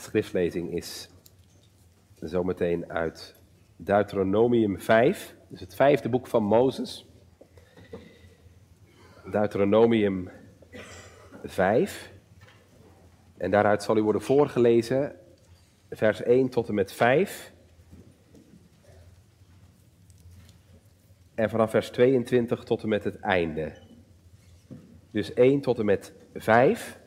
[0.00, 1.08] schriftlezing is
[2.14, 3.34] zometeen uit
[3.76, 7.06] Deuteronomium 5, dus het vijfde boek van Mozes.
[9.30, 10.30] Deuteronomium
[11.44, 12.12] 5.
[13.36, 15.16] En daaruit zal u worden voorgelezen
[15.90, 17.52] vers 1 tot en met 5.
[21.34, 23.72] En vanaf vers 22 tot en met het einde.
[25.10, 27.00] Dus 1 tot en met 5.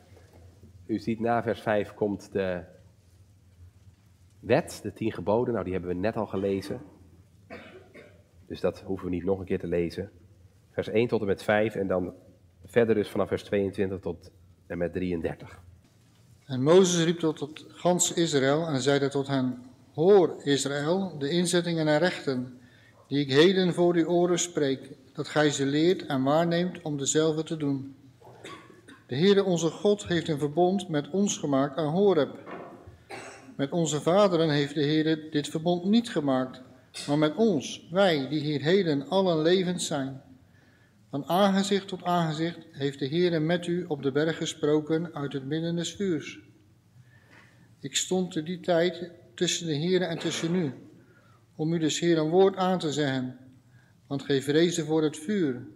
[0.86, 2.73] U ziet na vers 5 komt de
[4.46, 5.52] wet, de tien geboden.
[5.52, 6.80] Nou, die hebben we net al gelezen.
[8.46, 10.10] Dus dat hoeven we niet nog een keer te lezen.
[10.70, 12.14] Vers 1 tot en met 5 en dan
[12.64, 14.30] verder dus vanaf vers 22 tot
[14.66, 15.62] en met 33.
[16.46, 19.62] En Mozes riep tot het gans Israël en zeide tot hen,
[19.94, 22.58] Hoor Israël, de inzettingen en rechten,
[23.08, 27.42] die ik heden voor uw oren spreek, dat gij ze leert en waarneemt om dezelfde
[27.42, 27.96] te doen.
[29.06, 32.53] De Heere onze God heeft een verbond met ons gemaakt aan Horeb.
[33.56, 36.62] Met onze vaderen heeft de Heere dit verbond niet gemaakt,
[37.06, 40.22] maar met ons, wij die hier heden allen levend zijn.
[41.10, 45.44] Van aangezicht tot aangezicht heeft de Heere met u op de berg gesproken uit het
[45.44, 46.38] midden des vuurs.
[47.80, 50.72] Ik stond te die tijd tussen de Heere en tussen u,
[51.56, 53.38] om u dus Heer een woord aan te zeggen,
[54.06, 55.66] want gij vreesde voor het vuur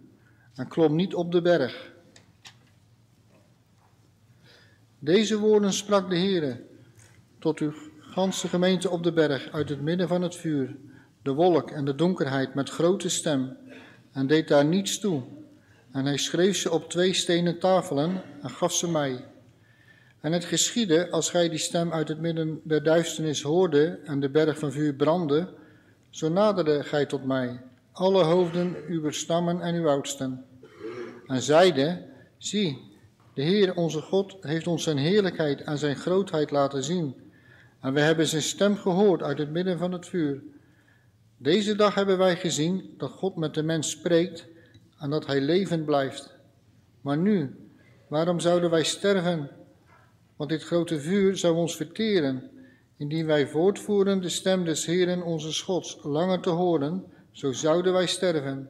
[0.55, 1.91] en klom niet op de berg.
[4.99, 6.67] Deze woorden sprak de Heere
[7.39, 10.75] tot uw ganse gemeente op de berg uit het midden van het vuur,
[11.21, 13.57] de wolk en de donkerheid met grote stem,
[14.11, 15.23] en deed daar niets toe.
[15.91, 19.25] En hij schreef ze op twee stenen tafelen en gaf ze mij.
[20.21, 24.29] En het geschiedde, als gij die stem uit het midden der duisternis hoorde en de
[24.29, 25.53] berg van vuur brandde,
[26.09, 30.45] zo naderde gij tot mij, alle hoofden uw stammen en uw oudsten.
[31.27, 32.05] En zeide,
[32.37, 32.89] zie,
[33.33, 37.28] de Heer onze God heeft ons zijn heerlijkheid en zijn grootheid laten zien.
[37.81, 40.43] En we hebben zijn stem gehoord uit het midden van het vuur.
[41.37, 44.47] Deze dag hebben wij gezien dat God met de mens spreekt
[44.97, 46.35] en dat hij levend blijft.
[47.01, 47.55] Maar nu,
[48.07, 49.49] waarom zouden wij sterven?
[50.35, 52.51] Want dit grote vuur zou ons verteren.
[52.97, 58.07] Indien wij voortvoeren de stem des Heeren onze Gods langer te horen, zo zouden wij
[58.07, 58.69] sterven.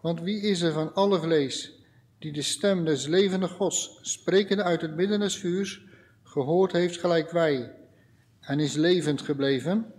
[0.00, 1.82] Want wie is er van alle vlees
[2.18, 5.84] die de stem des levende Gods, sprekende uit het midden des vuurs,
[6.22, 7.74] gehoord heeft gelijk wij,
[8.46, 9.92] en is levend gebleven?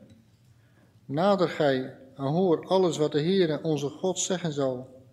[1.05, 5.03] Nader gij en hoor alles wat de Heere onze God zeggen zal.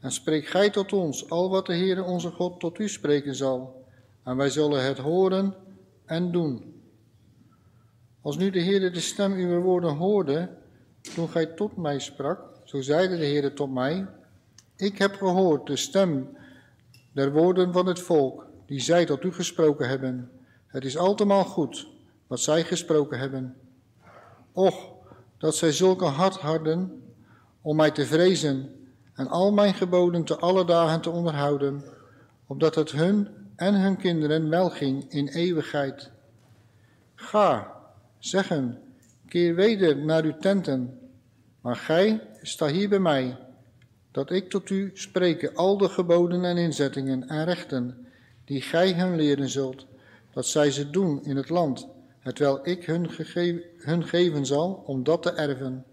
[0.00, 3.84] En spreek gij tot ons al wat de Heere onze God tot u spreken zal,
[4.24, 5.54] en wij zullen het horen
[6.04, 6.74] en doen.
[8.20, 10.48] Als nu de Heere de stem uw woorden hoorde,
[11.14, 14.06] toen gij tot mij sprak, zo zeide de Heere tot mij,
[14.76, 16.36] ik heb gehoord de stem
[17.12, 20.30] der woorden van het volk, die zij tot u gesproken hebben.
[20.66, 21.86] Het is altemaal goed,
[22.26, 23.56] wat zij gesproken hebben.
[24.52, 24.94] Och,
[25.38, 27.02] dat zij zulke hart hadden
[27.60, 28.70] om mij te vrezen
[29.14, 31.84] en al mijn geboden te alle dagen te onderhouden,
[32.46, 36.10] opdat het hun en hun kinderen welging in eeuwigheid.
[37.14, 37.72] Ga,
[38.18, 38.78] zeggen,
[39.28, 40.98] keer weder naar uw tenten,
[41.60, 43.38] maar gij sta hier bij mij,
[44.10, 48.06] dat ik tot u spreken al de geboden en inzettingen en rechten,
[48.44, 49.86] die gij hen leren zult,
[50.32, 51.88] dat zij ze doen in het land,
[52.26, 53.10] hetwel ik hun,
[53.76, 55.84] hun geven zal om dat te erven.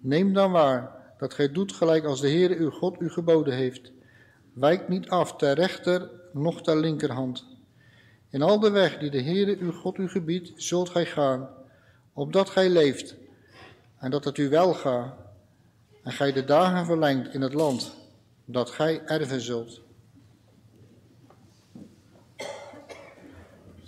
[0.00, 3.92] Neem dan waar dat gij doet gelijk als de Heere uw God u geboden heeft.
[4.52, 7.46] Wijk niet af ter rechter, noch ter linkerhand.
[8.30, 11.48] In al de weg die de Heere uw God u gebiedt, zult gij gaan,
[12.12, 13.16] opdat gij leeft,
[13.98, 15.14] en dat het u wel gaat,
[16.02, 17.94] en gij de dagen verlengt in het land,
[18.44, 19.80] dat gij erven zult.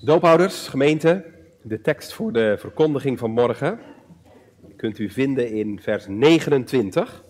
[0.01, 1.33] Doophouders, gemeente,
[1.67, 3.79] de tekst voor de verkondiging van morgen
[4.77, 7.25] kunt u vinden in vers 29.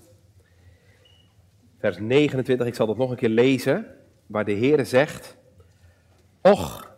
[1.79, 3.87] Vers 29, ik zal dat nog een keer lezen,
[4.27, 5.37] waar de Heere zegt,
[6.43, 6.97] Och,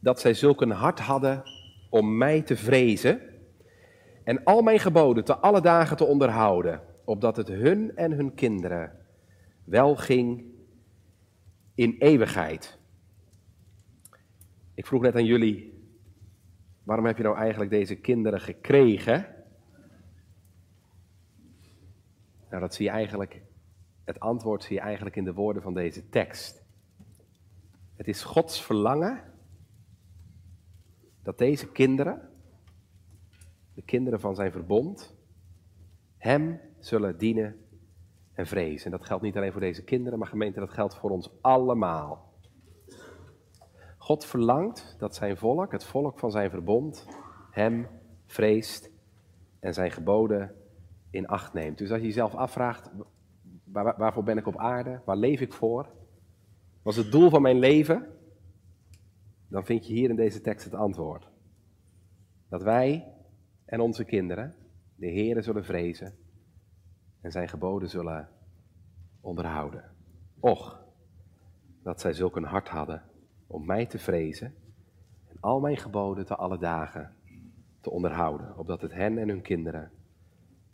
[0.00, 1.42] dat zij zulk een hart hadden
[1.90, 3.20] om mij te vrezen
[4.24, 8.92] en al mijn geboden te alle dagen te onderhouden, opdat het hun en hun kinderen
[9.64, 10.44] wel ging
[11.74, 12.78] in eeuwigheid.
[14.74, 15.71] Ik vroeg net aan jullie,
[16.84, 19.26] waarom heb je nou eigenlijk deze kinderen gekregen?
[22.50, 23.42] Nou, dat zie je eigenlijk,
[24.04, 26.64] het antwoord zie je eigenlijk in de woorden van deze tekst.
[27.96, 29.20] Het is Gods verlangen
[31.22, 32.30] dat deze kinderen,
[33.74, 35.16] de kinderen van zijn verbond,
[36.16, 37.56] Hem zullen dienen
[38.32, 38.84] en vrezen.
[38.84, 42.31] En dat geldt niet alleen voor deze kinderen, maar gemeente, dat geldt voor ons allemaal.
[44.12, 47.06] God verlangt dat zijn volk, het volk van zijn verbond,
[47.50, 47.86] hem
[48.26, 48.90] vreest
[49.60, 50.54] en zijn geboden
[51.10, 51.78] in acht neemt.
[51.78, 52.90] Dus als je jezelf afvraagt,
[53.64, 55.00] waar, waarvoor ben ik op aarde?
[55.04, 55.88] Waar leef ik voor?
[56.82, 58.08] Was het doel van mijn leven?
[59.48, 61.28] Dan vind je hier in deze tekst het antwoord.
[62.48, 63.14] Dat wij
[63.64, 64.54] en onze kinderen
[64.94, 66.14] de Heeren zullen vrezen
[67.20, 68.28] en zijn geboden zullen
[69.20, 69.84] onderhouden.
[70.40, 70.84] Och,
[71.82, 73.10] dat zij zulk een hart hadden
[73.52, 74.54] om mij te vrezen
[75.28, 77.14] en al mijn geboden te alle dagen
[77.80, 79.90] te onderhouden, opdat het hen en hun kinderen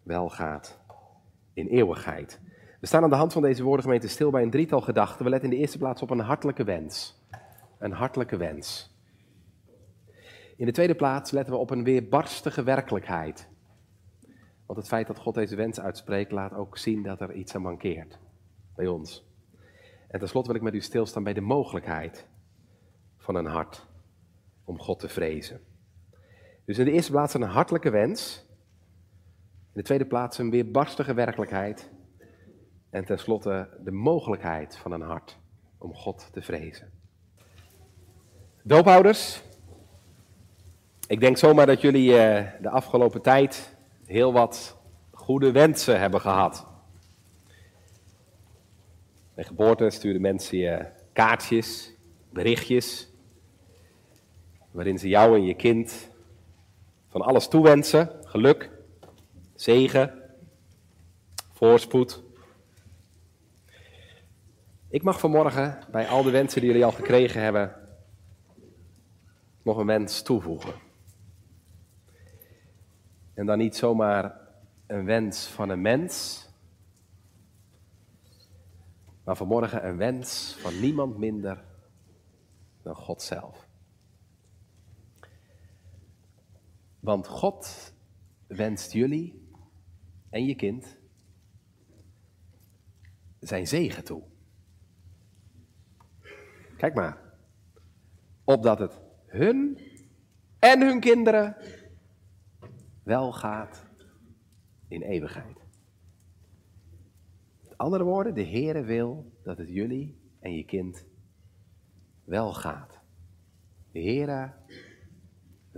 [0.02, 0.78] wel gaat
[1.52, 2.40] in eeuwigheid.
[2.80, 5.24] We staan aan de hand van deze woorden gemeente stil bij een drietal gedachten.
[5.24, 7.22] We letten in de eerste plaats op een hartelijke wens.
[7.78, 8.96] Een hartelijke wens.
[10.56, 13.48] In de tweede plaats letten we op een weerbarstige werkelijkheid.
[14.66, 17.62] Want het feit dat God deze wens uitspreekt, laat ook zien dat er iets aan
[17.62, 18.18] mankeert
[18.74, 19.26] bij ons.
[20.08, 22.28] En tenslotte wil ik met u stilstaan bij de mogelijkheid
[23.28, 23.86] van een hart
[24.64, 25.60] om God te vrezen.
[26.64, 28.44] Dus in de eerste plaats een hartelijke wens.
[29.60, 31.90] In de tweede plaats een weerbarstige werkelijheid.
[32.90, 35.38] En tenslotte de mogelijkheid van een hart
[35.78, 36.90] om God te vrezen.
[38.62, 39.42] Doophouders,
[41.06, 44.76] ik denk zomaar dat jullie eh, de afgelopen tijd heel wat
[45.10, 46.66] goede wensen hebben gehad.
[49.34, 51.92] Bij geboorte sturen mensen je kaartjes,
[52.32, 53.07] berichtjes,
[54.70, 56.10] waarin ze jou en je kind
[57.08, 58.10] van alles toewensen.
[58.22, 58.70] Geluk,
[59.54, 60.22] zegen,
[61.52, 62.22] voorspoed.
[64.88, 67.74] Ik mag vanmorgen bij al de wensen die jullie al gekregen hebben,
[69.62, 70.74] nog een wens toevoegen.
[73.34, 74.40] En dan niet zomaar
[74.86, 76.46] een wens van een mens,
[79.24, 81.64] maar vanmorgen een wens van niemand minder
[82.82, 83.67] dan God zelf.
[87.08, 87.92] Want God
[88.46, 89.48] wenst jullie
[90.30, 90.98] en je kind
[93.40, 94.22] zijn zegen toe.
[96.76, 97.18] Kijk maar.
[98.44, 99.78] Opdat het hun
[100.58, 101.56] en hun kinderen
[103.02, 103.86] wel gaat
[104.88, 105.58] in eeuwigheid.
[107.62, 111.04] Met andere woorden, de Heere wil dat het jullie en je kind
[112.24, 113.00] wel gaat.
[113.92, 114.52] De Heere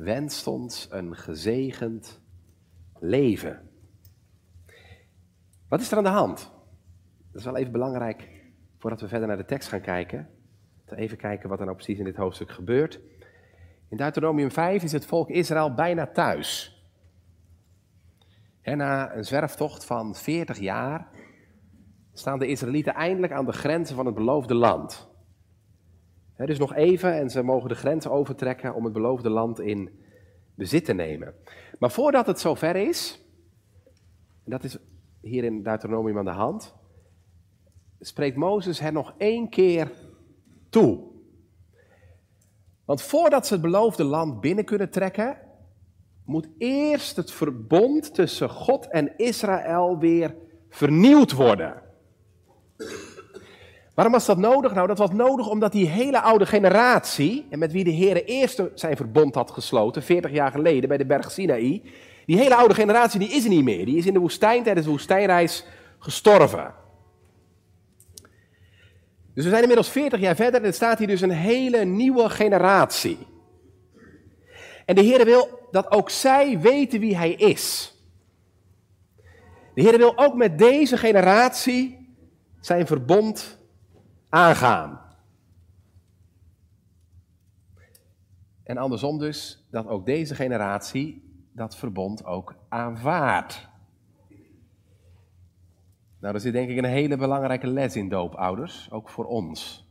[0.03, 2.21] wenst ons een gezegend
[2.99, 3.71] leven.
[5.69, 6.53] Wat is er aan de hand?
[7.31, 8.29] Dat is wel even belangrijk
[8.79, 10.29] voordat we verder naar de tekst gaan kijken.
[10.87, 13.01] Even kijken wat er nou precies in dit hoofdstuk gebeurt.
[13.89, 16.79] In Deuteronomium 5 is het volk Israël bijna thuis.
[18.63, 21.09] En na een zwerftocht van 40 jaar
[22.13, 25.10] staan de Israëlieten eindelijk aan de grenzen van het beloofde land.
[26.41, 29.91] He, dus nog even en ze mogen de grens overtrekken om het beloofde land in
[30.55, 31.35] bezit te nemen.
[31.79, 33.21] Maar voordat het zover is,
[34.45, 34.79] en dat is
[35.21, 36.75] hier in Deuteronomium aan de hand,
[37.99, 39.93] spreekt Mozes hen nog één keer
[40.71, 41.09] toe.
[42.85, 45.39] Want voordat ze het beloofde land binnen kunnen trekken,
[46.25, 50.37] moet eerst het verbond tussen God en Israël weer
[50.69, 51.83] vernieuwd worden.
[53.95, 54.75] Waarom was dat nodig?
[54.75, 58.63] Nou, dat was nodig omdat die hele oude generatie, en met wie de Heer eerst
[58.75, 61.83] zijn verbond had gesloten, 40 jaar geleden bij de berg Sinaï,
[62.27, 63.85] die hele oude generatie die is er niet meer.
[63.85, 65.65] Die is in de woestijn tijdens de woestijnreis
[65.99, 66.75] gestorven.
[69.35, 72.29] Dus we zijn inmiddels 40 jaar verder en er staat hier dus een hele nieuwe
[72.29, 73.19] generatie.
[74.87, 77.95] En de Heer wil dat ook zij weten wie Hij is.
[79.75, 82.15] De Heer wil ook met deze generatie
[82.61, 83.59] zijn verbond
[84.31, 85.01] aangaan.
[88.63, 93.69] En andersom dus, dat ook deze generatie dat verbond ook aanvaardt.
[96.21, 99.89] Nou, er zit denk ik een hele belangrijke les in doopouders, ook voor ons.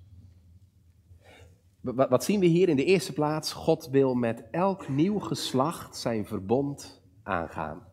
[1.82, 3.54] Wat zien we hier in de eerste plaats?
[3.54, 7.88] God wil met elk nieuw geslacht zijn verbond aangaan.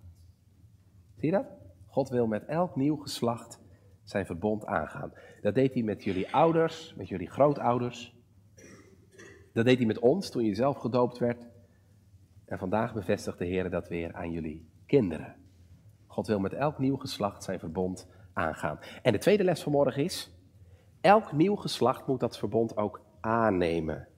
[1.16, 1.46] Zie je dat?
[1.86, 3.60] God wil met elk nieuw geslacht
[4.06, 5.12] zijn verbond aangaan.
[5.40, 8.14] Dat deed hij met jullie ouders, met jullie grootouders.
[9.52, 11.48] Dat deed hij met ons toen je zelf gedoopt werd.
[12.44, 15.36] En vandaag bevestigt de Heer dat weer aan jullie kinderen.
[16.06, 18.78] God wil met elk nieuw geslacht zijn verbond aangaan.
[19.02, 20.30] En de tweede les van morgen is:
[21.00, 24.08] elk nieuw geslacht moet dat verbond ook aannemen,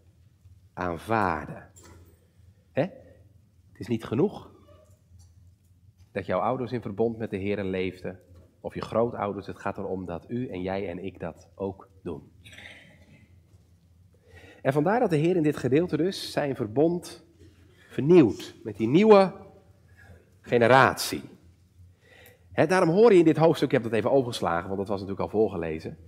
[0.73, 1.71] aanvaarden.
[2.73, 2.83] Hè?
[2.83, 4.51] Het is niet genoeg
[6.13, 8.21] dat jouw ouders in verbond met de Heer leefden,
[8.61, 9.47] of je grootouders.
[9.47, 12.33] Het gaat erom dat u en jij en ik dat ook doen.
[14.63, 17.27] En vandaar dat de Heer in dit gedeelte dus zijn verbond
[17.89, 19.33] vernieuwt met die nieuwe
[20.41, 21.23] generatie.
[22.53, 25.33] daarom hoor je in dit hoofdstuk, ik heb dat even overgeslagen, want dat was natuurlijk
[25.33, 25.99] al voorgelezen.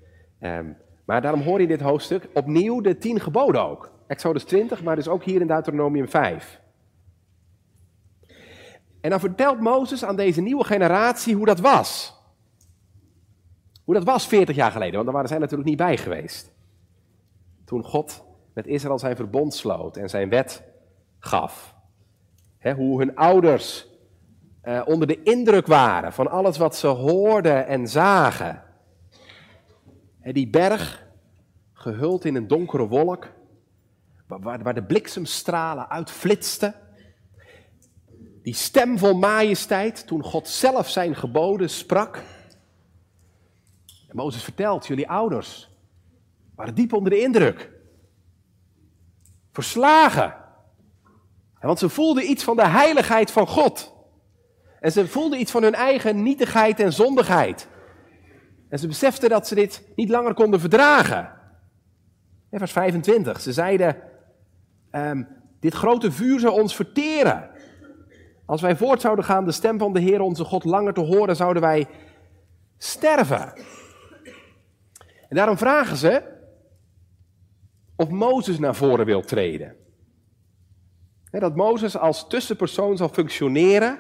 [0.40, 3.92] Um, maar daarom hoor je in dit hoofdstuk opnieuw de tien geboden ook.
[4.06, 6.60] Exodus 20, maar dus ook hier in Deuteronomium 5.
[9.00, 12.19] En dan vertelt Mozes aan deze nieuwe generatie hoe dat was.
[13.90, 16.50] Hoe dat was 40 jaar geleden, want daar waren zij natuurlijk niet bij geweest.
[17.64, 20.62] Toen God met Israël zijn verbond sloot en zijn wet
[21.18, 21.74] gaf.
[22.76, 23.86] hoe hun ouders
[24.60, 28.62] eh, onder de indruk waren van alles wat ze hoorden en zagen.
[30.20, 31.06] En die berg,
[31.72, 33.28] gehuld in een donkere wolk,
[34.26, 36.74] waar, waar de bliksemstralen uitflitsten.
[38.42, 42.22] Die stem vol majesteit, toen God zelf zijn geboden sprak.
[44.10, 45.70] En Mozes vertelt, jullie ouders
[46.54, 47.70] waren diep onder de indruk.
[49.52, 50.34] Verslagen.
[51.60, 53.94] Want ze voelden iets van de heiligheid van God.
[54.80, 57.68] En ze voelden iets van hun eigen nietigheid en zondigheid.
[58.68, 61.32] En ze beseften dat ze dit niet langer konden verdragen.
[62.50, 63.40] Vers 25.
[63.40, 63.96] Ze zeiden:
[64.92, 65.28] um,
[65.60, 67.50] Dit grote vuur zou ons verteren.
[68.46, 71.36] Als wij voort zouden gaan de stem van de Heer onze God langer te horen,
[71.36, 71.86] zouden wij
[72.78, 73.52] sterven.
[75.30, 76.22] En daarom vragen ze
[77.96, 79.76] of Mozes naar voren wil treden.
[81.30, 83.98] Dat Mozes als tussenpersoon zal functioneren.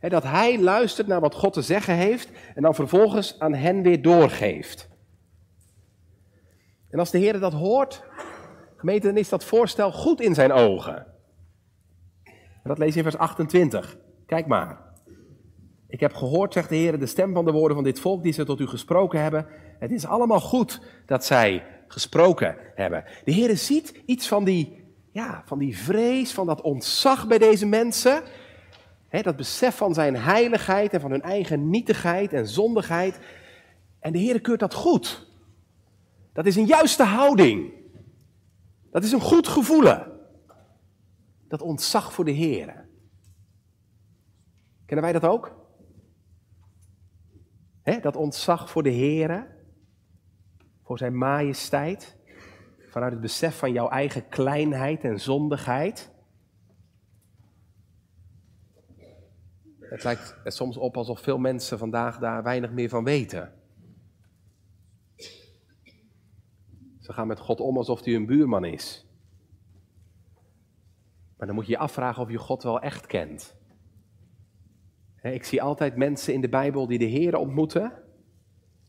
[0.00, 4.02] Dat hij luistert naar wat God te zeggen heeft en dan vervolgens aan hen weer
[4.02, 4.88] doorgeeft.
[6.90, 8.02] En als de Heer dat hoort,
[8.76, 11.06] gemeente, dan is dat voorstel goed in zijn ogen.
[12.62, 13.96] En dat lees je in vers 28.
[14.26, 14.85] Kijk maar.
[15.88, 18.32] Ik heb gehoord, zegt de Heer, de stem van de woorden van dit volk die
[18.32, 19.46] ze tot u gesproken hebben.
[19.78, 23.04] Het is allemaal goed dat zij gesproken hebben.
[23.24, 27.66] De Heer ziet iets van die, ja, van die vrees, van dat ontzag bij deze
[27.66, 28.22] mensen.
[29.10, 33.18] dat besef van zijn heiligheid en van hun eigen nietigheid en zondigheid.
[34.00, 35.26] En de Heer keurt dat goed.
[36.32, 37.72] Dat is een juiste houding.
[38.90, 40.12] Dat is een goed gevoelen.
[41.48, 42.84] Dat ontzag voor de Heer.
[44.86, 45.65] Kennen wij dat ook?
[48.02, 49.54] Dat ontzag voor de Heer
[50.82, 52.16] voor zijn majesteit,
[52.88, 56.10] vanuit het besef van jouw eigen kleinheid en zondigheid.
[59.80, 63.52] Het lijkt er soms op alsof veel mensen vandaag daar weinig meer van weten.
[67.00, 69.06] Ze gaan met God om alsof hij een buurman is.
[71.36, 73.55] Maar dan moet je je afvragen of je God wel echt kent.
[75.32, 77.92] Ik zie altijd mensen in de Bijbel die de Heer ontmoeten,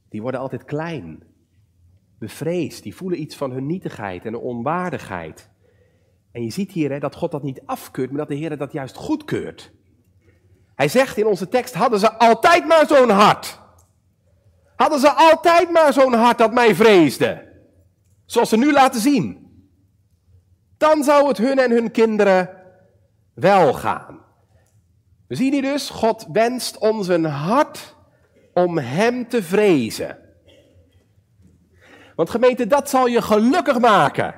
[0.09, 1.23] die worden altijd klein
[2.19, 2.83] bevreesd.
[2.83, 5.49] Die voelen iets van hun nietigheid en onwaardigheid.
[6.31, 8.71] En je ziet hier hè, dat God dat niet afkeurt, maar dat de Heer dat
[8.71, 9.71] juist goedkeurt.
[10.75, 13.59] Hij zegt in onze tekst, hadden ze altijd maar zo'n hart.
[14.75, 17.45] Hadden ze altijd maar zo'n hart dat mij vreesde.
[18.25, 19.45] Zoals ze nu laten zien.
[20.77, 22.49] Dan zou het hun en hun kinderen
[23.33, 24.25] wel gaan.
[25.27, 27.95] We zien hier dus, God wenst ons een hart
[28.53, 30.17] om Hem te vrezen.
[32.15, 34.35] Want gemeente, dat zal je gelukkig maken.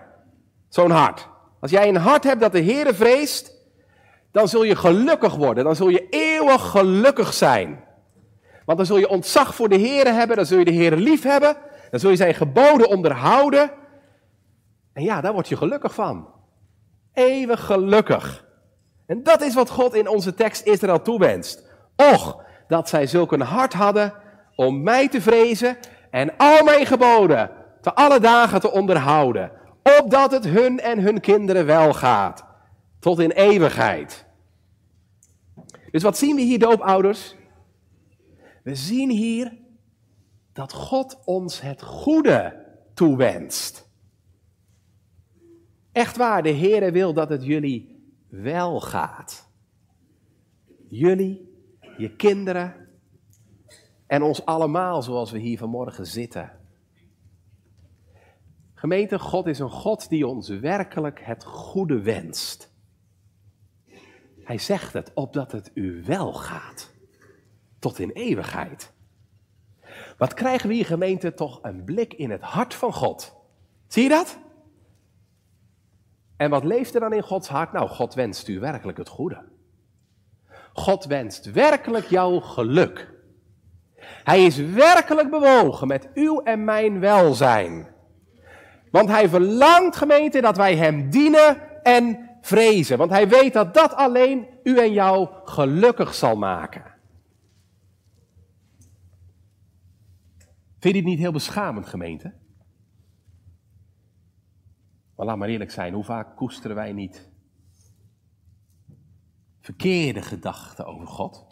[0.69, 1.27] Zo'n hart.
[1.60, 3.51] Als jij een hart hebt dat de Heere vreest,
[4.31, 5.63] dan zul je gelukkig worden.
[5.63, 7.84] Dan zul je eeuwig gelukkig zijn.
[8.65, 11.24] Want dan zul je ontzag voor de Heere hebben, dan zul je de Heere lief
[11.24, 11.58] hebben,
[11.91, 13.72] dan zul je zijn geboden onderhouden.
[14.93, 16.27] En ja, daar word je gelukkig van.
[17.13, 18.48] Eeuwig gelukkig.
[19.10, 21.63] En dat is wat God in onze tekst Israël toewenst.
[21.96, 24.13] Och, dat zij zulk een hart hadden
[24.56, 25.78] om mij te vrezen
[26.10, 27.51] en al mijn geboden
[27.82, 29.51] te alle dagen te onderhouden,
[30.00, 32.46] opdat het hun en hun kinderen wel gaat,
[33.00, 34.25] tot in eeuwigheid.
[35.92, 37.36] Dus wat zien we hier, doopouders?
[38.63, 39.58] We zien hier
[40.54, 43.89] dat God ons het goede toewenst.
[45.92, 47.99] Echt waar, de Heere wil dat het jullie
[48.29, 49.50] wel gaat.
[50.88, 51.50] Jullie,
[51.98, 52.88] je kinderen
[54.07, 56.51] en ons allemaal zoals we hier vanmorgen zitten.
[58.74, 62.74] Gemeente, God is een God die ons werkelijk het goede wenst.
[64.43, 66.93] Hij zegt het opdat het u wel gaat,
[67.79, 68.91] tot in eeuwigheid.
[70.17, 73.36] Wat krijgen we hier, gemeente, toch een blik in het hart van God?
[73.88, 74.39] Zie je dat?
[76.39, 77.72] En wat leeft er dan in Gods hart?
[77.72, 79.43] Nou, God wenst u werkelijk het goede.
[80.74, 83.13] God wenst werkelijk jouw geluk.
[84.24, 87.88] Hij is werkelijk bewogen met uw en mijn welzijn.
[88.91, 92.98] Want hij verlangt, gemeente, dat wij hem dienen en vrezen.
[92.98, 96.84] Want hij weet dat dat alleen u en jou gelukkig zal maken.
[100.79, 102.34] Vind je dit niet heel beschamend, gemeente?
[105.20, 107.30] Maar laat maar eerlijk zijn, hoe vaak koesteren wij niet
[109.60, 111.46] verkeerde gedachten over God?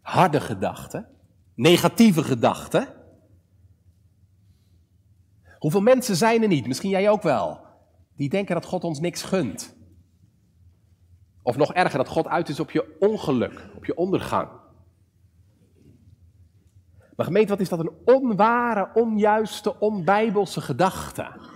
[0.00, 1.08] Harde gedachten,
[1.54, 2.88] negatieve gedachten.
[5.58, 7.60] Hoeveel mensen zijn er niet, misschien jij ook wel,
[8.16, 9.76] die denken dat God ons niks gunt?
[11.42, 14.48] Of nog erger, dat God uit is op je ongeluk, op je ondergang.
[17.16, 21.54] Maar gemeente, wat is dat een onware, onjuiste, onbijbelse gedachte?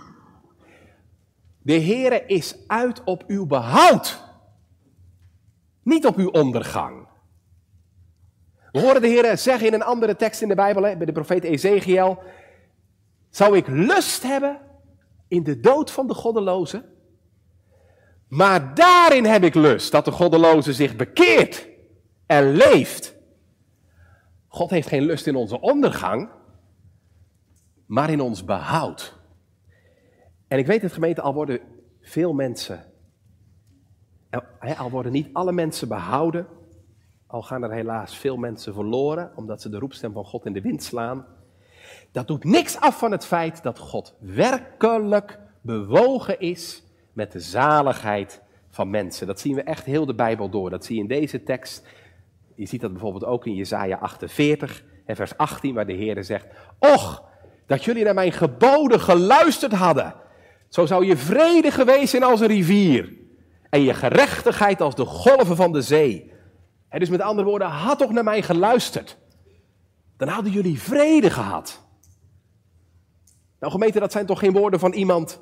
[1.61, 4.23] De Heere is uit op uw behoud,
[5.83, 7.07] niet op uw ondergang.
[8.71, 11.43] We horen de Heer zeggen in een andere tekst in de Bijbel, bij de profeet
[11.43, 12.23] Ezekiel,
[13.29, 14.59] zou ik lust hebben
[15.27, 16.85] in de dood van de goddeloze?
[18.27, 21.67] Maar daarin heb ik lust dat de goddeloze zich bekeert
[22.25, 23.15] en leeft.
[24.47, 26.29] God heeft geen lust in onze ondergang,
[27.85, 29.20] maar in ons behoud.
[30.51, 31.59] En ik weet het gemeente, al worden
[32.01, 32.83] veel mensen,
[34.77, 36.47] al worden niet alle mensen behouden,
[37.27, 40.61] al gaan er helaas veel mensen verloren, omdat ze de roepstem van God in de
[40.61, 41.25] wind slaan.
[42.11, 48.41] Dat doet niks af van het feit dat God werkelijk bewogen is met de zaligheid
[48.69, 49.27] van mensen.
[49.27, 50.69] Dat zien we echt heel de Bijbel door.
[50.69, 51.87] Dat zie je in deze tekst.
[52.55, 56.47] Je ziet dat bijvoorbeeld ook in Jesaja 48 en vers 18, waar de Heer zegt:
[56.79, 57.23] Och,
[57.65, 60.21] dat jullie naar mijn geboden geluisterd hadden.
[60.71, 63.13] Zo zou je vrede geweest zijn als een rivier.
[63.69, 66.31] En je gerechtigheid als de golven van de zee.
[66.89, 69.17] Dus met andere woorden, had toch naar mij geluisterd.
[70.17, 71.81] Dan hadden jullie vrede gehad.
[73.59, 75.39] Nou gemeente, dat zijn toch geen woorden van iemand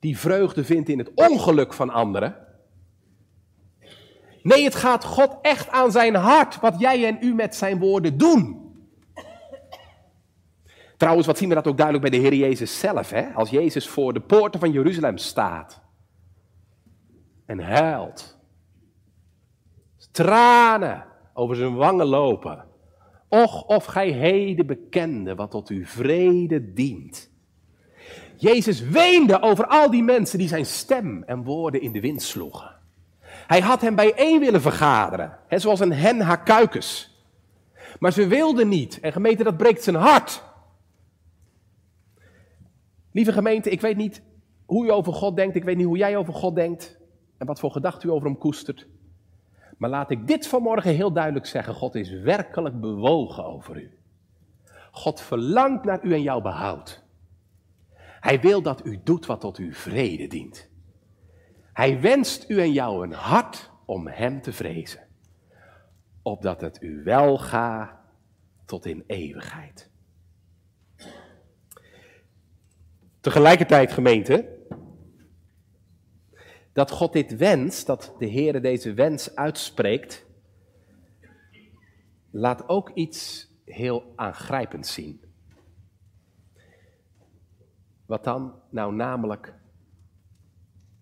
[0.00, 2.36] die vreugde vindt in het ongeluk van anderen.
[4.42, 8.18] Nee, het gaat God echt aan zijn hart wat jij en u met zijn woorden
[8.18, 8.57] doen.
[10.98, 13.28] Trouwens, wat zien we dat ook duidelijk bij de Heer Jezus zelf, hè?
[13.34, 15.80] Als Jezus voor de poorten van Jeruzalem staat
[17.46, 18.38] en huilt.
[20.10, 22.64] Tranen over zijn wangen lopen.
[23.28, 27.30] Och, of gij heden bekende wat tot uw vrede dient.
[28.36, 32.76] Jezus weende over al die mensen die zijn stem en woorden in de wind sloegen.
[33.46, 37.16] Hij had hen bijeen willen vergaderen, hè, zoals een hen haar kuikens.
[37.98, 40.42] Maar ze wilden niet en gemeente dat breekt zijn hart.
[43.12, 44.22] Lieve gemeente, ik weet niet
[44.66, 46.98] hoe u over God denkt, ik weet niet hoe jij over God denkt
[47.38, 48.88] en wat voor gedachten u over hem koestert.
[49.78, 53.98] Maar laat ik dit vanmorgen heel duidelijk zeggen, God is werkelijk bewogen over u.
[54.90, 57.04] God verlangt naar u en jouw behoud.
[58.20, 60.70] Hij wil dat u doet wat tot uw vrede dient.
[61.72, 65.00] Hij wenst u en jou een hart om Hem te vrezen,
[66.22, 67.90] opdat het u wel gaat
[68.64, 69.87] tot in eeuwigheid.
[73.28, 74.58] Tegelijkertijd, gemeente,
[76.72, 80.26] dat God dit wens, dat de Heer deze wens uitspreekt,
[82.30, 85.20] laat ook iets heel aangrijpends zien.
[88.06, 88.54] Wat dan?
[88.70, 89.54] Nou, namelijk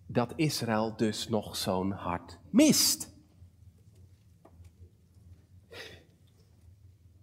[0.07, 3.13] dat Israël dus nog zo'n hart mist.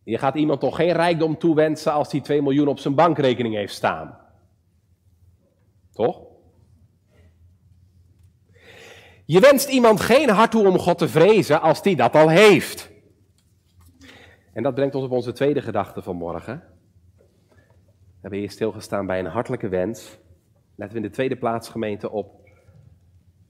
[0.04, 3.74] Je gaat iemand toch geen rijkdom toewensen als hij 2 miljoen op zijn bankrekening heeft
[3.74, 4.23] staan.
[5.94, 6.22] Toch?
[9.24, 12.92] Je wenst iemand geen hart toe om God te vrezen als die dat al heeft.
[14.52, 16.62] En dat brengt ons op onze tweede gedachte van morgen.
[17.88, 20.18] We hebben hier stilgestaan bij een hartelijke wens.
[20.74, 22.48] Letten we in de tweede plaats gemeente op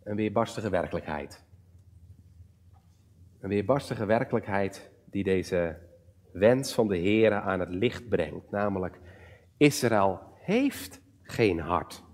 [0.05, 1.45] een weerbarstige werkelijkheid.
[3.41, 5.79] Een weerbarstige werkelijkheid die deze
[6.33, 8.51] wens van de Heer aan het licht brengt.
[8.51, 9.01] Namelijk,
[9.57, 12.05] Israël heeft geen hart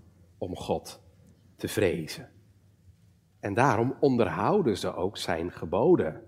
[0.41, 1.01] om God
[1.55, 2.29] te vrezen.
[3.39, 6.21] En daarom onderhouden ze ook zijn geboden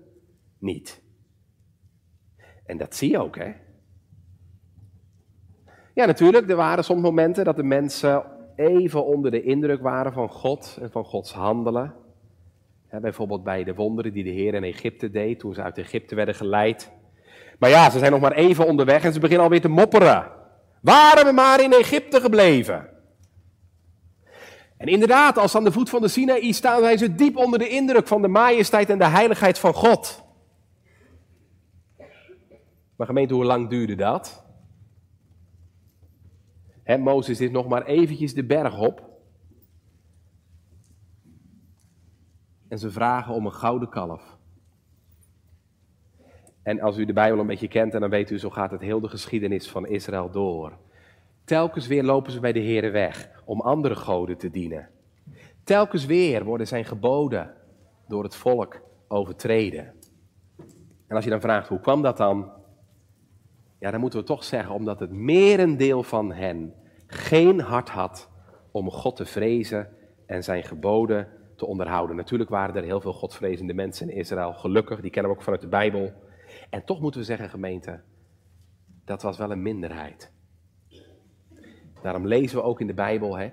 [0.59, 1.01] niet.
[2.65, 3.53] En dat zie je ook, hè?
[5.93, 8.23] Ja, natuurlijk, er waren soms momenten dat de mensen
[8.55, 11.93] even onder de indruk waren van God en van Gods handelen.
[12.89, 16.35] bijvoorbeeld bij de wonderen die de Heer in Egypte deed, toen ze uit Egypte werden
[16.35, 16.91] geleid.
[17.59, 20.31] Maar ja, ze zijn nog maar even onderweg en ze beginnen alweer te mopperen.
[20.81, 22.92] Waren we maar in Egypte gebleven?
[24.83, 27.69] En inderdaad, als aan de voet van de Sinaï staan, zijn ze diep onder de
[27.69, 30.23] indruk van de majesteit en de heiligheid van God.
[32.95, 34.45] Maar gemeente, hoe lang duurde dat?
[36.83, 39.09] He, Mozes is nog maar eventjes de berg op.
[42.67, 44.37] En ze vragen om een gouden kalf.
[46.63, 48.81] En als u de Bijbel een beetje kent, en dan weet u, zo gaat het
[48.81, 50.77] heel de geschiedenis van Israël door.
[51.45, 54.89] Telkens weer lopen ze bij de Here weg om andere goden te dienen.
[55.63, 57.53] Telkens weer worden zijn geboden
[58.07, 59.93] door het volk overtreden.
[61.07, 62.51] En als je dan vraagt hoe kwam dat dan?
[63.79, 66.73] Ja, dan moeten we toch zeggen omdat het merendeel van hen
[67.07, 68.29] geen hart had
[68.71, 69.89] om God te vrezen
[70.25, 72.15] en zijn geboden te onderhouden.
[72.15, 75.61] Natuurlijk waren er heel veel godvrezende mensen in Israël, gelukkig, die kennen we ook vanuit
[75.61, 76.13] de Bijbel.
[76.69, 78.01] En toch moeten we zeggen, gemeente,
[79.05, 80.31] dat was wel een minderheid.
[82.03, 83.51] Daarom lezen we ook in de Bijbel, hè,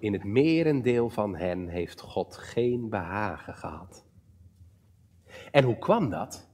[0.00, 4.04] in het merendeel van hen heeft God geen behagen gehad.
[5.50, 6.48] En hoe kwam dat?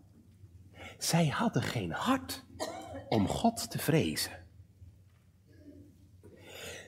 [0.98, 2.44] Zij hadden geen hart
[3.08, 4.32] om God te vrezen.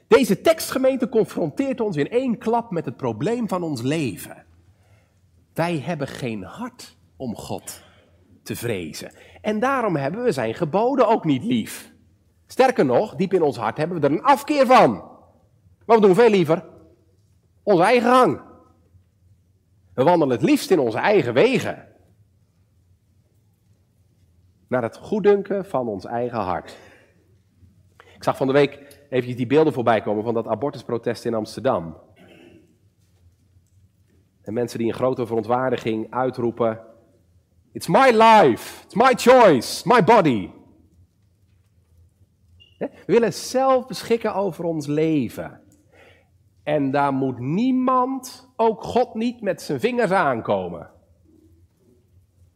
[0.09, 4.45] Deze tekstgemeente confronteert ons in één klap met het probleem van ons leven.
[5.55, 7.83] Wij hebben geen hart om God
[8.43, 9.13] te vrezen.
[9.41, 11.95] En daarom hebben we zijn geboden ook niet lief.
[12.47, 14.91] Sterker nog, diep in ons hart hebben we er een afkeer van.
[15.87, 16.65] Maar we doen veel liever
[17.63, 18.41] onze eigen gang.
[19.95, 21.89] We wandelen het liefst in onze eigen wegen.
[24.69, 26.77] Naar het goeddunken van ons eigen hart.
[28.15, 31.97] Ik zag van de week even die beelden voorbij komen van dat abortusprotest in Amsterdam.
[34.43, 36.81] En mensen die in grote verontwaardiging uitroepen:
[37.73, 40.56] It's my life, it's my choice, my body.
[42.79, 45.61] We willen zelf beschikken over ons leven.
[46.63, 50.91] En daar moet niemand, ook God niet, met zijn vingers aankomen.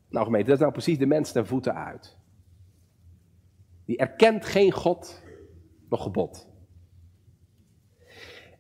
[0.09, 2.19] Nou gemeente, dat is nou precies de mens ten voeten uit.
[3.85, 5.23] Die erkent geen God,
[5.89, 6.49] nog gebod.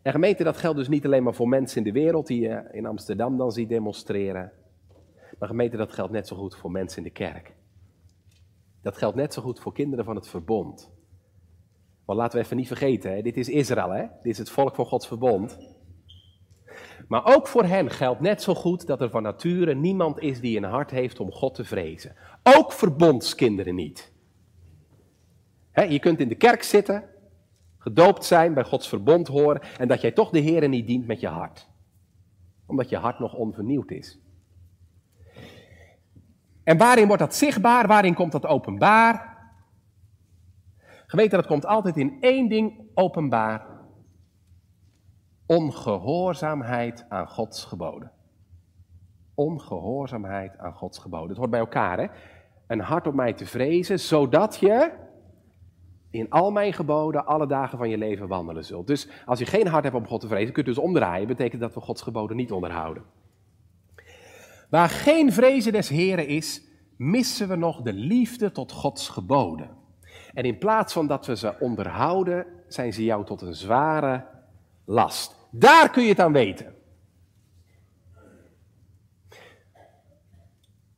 [0.02, 2.68] En gemeente, dat geldt dus niet alleen maar voor mensen in de wereld die je
[2.72, 4.52] in Amsterdam dan ziet demonstreren.
[5.38, 7.54] Maar gemeente, dat geldt net zo goed voor mensen in de kerk.
[8.82, 10.99] Dat geldt net zo goed voor kinderen van het verbond.
[12.10, 14.06] Want laten we even niet vergeten, hè, dit is Israël, hè?
[14.22, 15.58] dit is het volk van Gods verbond.
[17.08, 20.56] Maar ook voor hen geldt net zo goed dat er van nature niemand is die
[20.56, 22.14] een hart heeft om God te vrezen.
[22.42, 24.12] Ook verbondskinderen niet.
[25.88, 27.04] je kunt in de kerk zitten,
[27.78, 31.20] gedoopt zijn, bij Gods verbond horen en dat jij toch de Heer niet dient met
[31.20, 31.68] je hart.
[32.66, 34.18] Omdat je hart nog onvernieuwd is.
[36.64, 37.86] En waarin wordt dat zichtbaar?
[37.86, 39.29] Waarin komt dat openbaar?
[41.10, 43.66] Gemeente, dat komt altijd in één ding openbaar.
[45.46, 48.12] Ongehoorzaamheid aan Gods geboden.
[49.34, 51.28] Ongehoorzaamheid aan Gods geboden.
[51.28, 52.06] Het hoort bij elkaar, hè?
[52.66, 54.92] Een hart op mij te vrezen, zodat je
[56.10, 58.86] in al mijn geboden alle dagen van je leven wandelen zult.
[58.86, 61.26] Dus als je geen hart hebt om God te vrezen, kun je dus omdraaien.
[61.26, 63.02] Betekent dat we Gods geboden niet onderhouden.
[64.68, 66.62] Waar geen vrezen des Heren is,
[66.96, 69.78] missen we nog de liefde tot Gods geboden.
[70.34, 74.24] En in plaats van dat we ze onderhouden, zijn ze jou tot een zware
[74.84, 75.36] last.
[75.50, 76.74] Daar kun je het aan weten.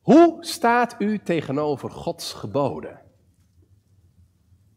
[0.01, 3.01] Hoe staat u tegenover Gods geboden?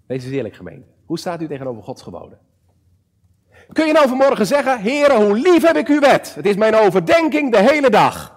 [0.07, 0.89] Wees eens eerlijk gemeente.
[1.05, 2.39] Hoe staat u tegenover Gods geboden?
[3.73, 6.35] Kun je nou vanmorgen zeggen, heren, hoe lief heb ik uw wet?
[6.35, 8.36] Het is mijn overdenking de hele dag.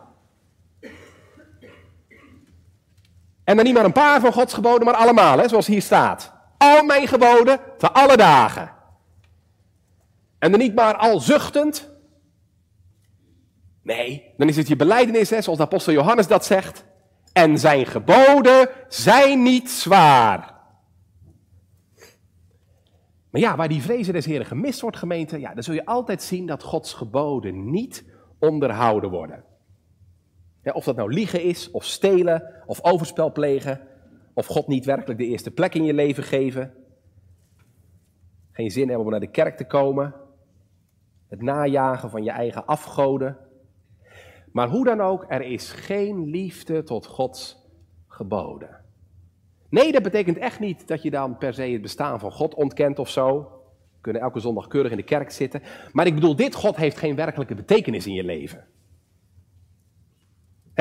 [3.50, 6.34] En dan niet maar een paar van Gods geboden, maar allemaal, hè, zoals hier staat.
[6.58, 8.72] Al mijn geboden te alle dagen.
[10.40, 11.90] En dan niet maar al zuchtend.
[13.84, 16.86] Nee, dan is het je beleidenis, hè, zoals apostel Johannes dat zegt.
[17.34, 20.56] En zijn geboden zijn niet zwaar.
[23.30, 26.22] Maar ja, waar die vrezen des Heren gemist wordt, gemeente, ja, dan zul je altijd
[26.22, 28.06] zien dat Gods geboden niet
[28.40, 29.44] onderhouden worden.
[30.74, 33.82] Of dat nou liegen is, of stelen, of overspel plegen,
[34.34, 36.74] of God niet werkelijk de eerste plek in je leven geven.
[38.52, 40.14] Geen zin hebben om naar de kerk te komen.
[41.28, 43.38] Het najagen van je eigen afgoden.
[44.52, 47.58] Maar hoe dan ook, er is geen liefde tot Gods
[48.08, 48.78] geboden.
[49.70, 53.00] Nee, dat betekent echt niet dat je dan per se het bestaan van God ontkent
[53.00, 53.40] of zo.
[53.40, 55.62] We kunnen elke zondag keurig in de kerk zitten.
[55.92, 58.68] Maar ik bedoel, dit God heeft geen werkelijke betekenis in je leven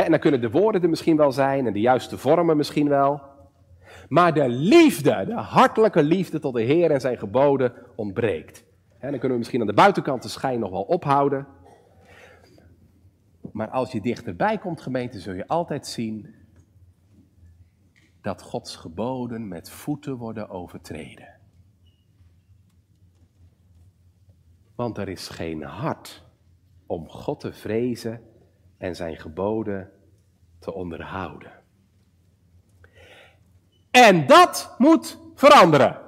[0.04, 3.22] en dan kunnen de woorden er misschien wel zijn en de juiste vormen misschien wel.
[4.08, 8.64] Maar de liefde, de hartelijke liefde tot de Heer en zijn geboden ontbreekt.
[8.98, 11.46] En dan kunnen we misschien aan de buitenkant de schijn nog wel ophouden.
[13.52, 16.34] Maar als je dichterbij komt, gemeente, zul je altijd zien
[18.20, 21.36] dat Gods geboden met voeten worden overtreden.
[24.74, 26.24] Want er is geen hart
[26.86, 28.20] om God te vrezen
[28.78, 29.90] en zijn geboden
[30.58, 31.52] te onderhouden.
[33.90, 35.98] En dat moet veranderen.